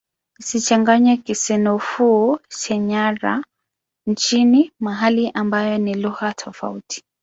[0.39, 3.43] Isichanganywe na Kisenoufo-Syenara
[4.07, 7.03] nchini Mali ambayo ni lugha tofauti.